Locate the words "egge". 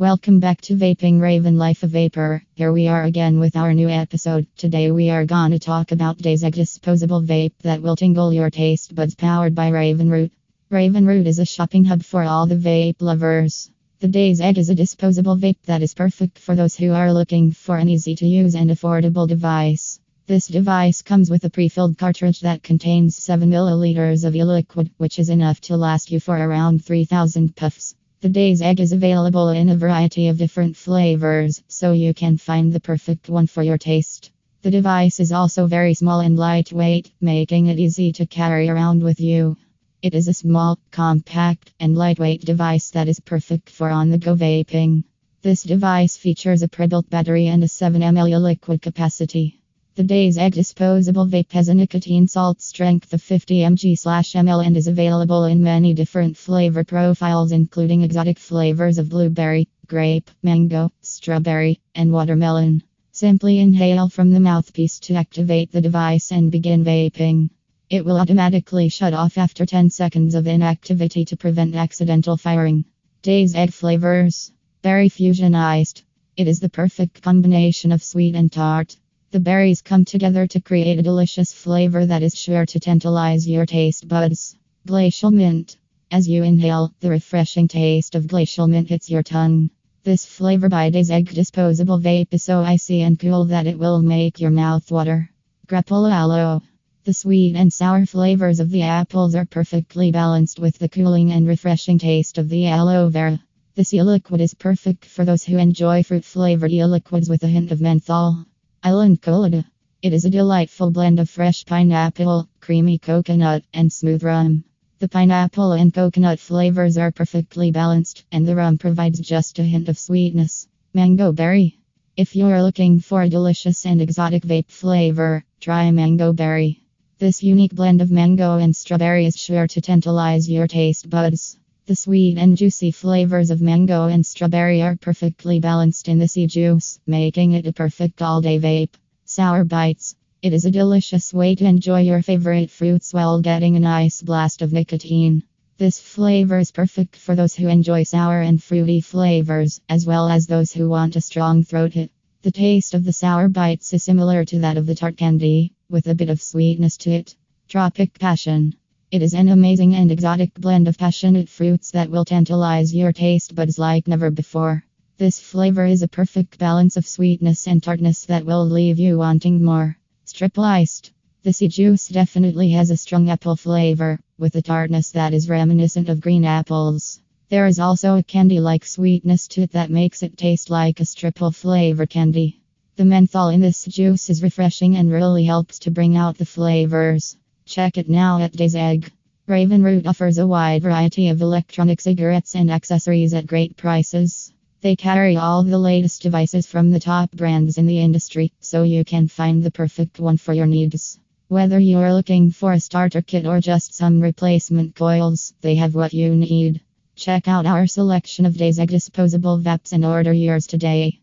6.44-6.54, 14.40-14.58, 28.62-28.80, 50.38-50.54, 73.54-73.72, 91.10-91.34, 188.74-189.10, 208.78-208.88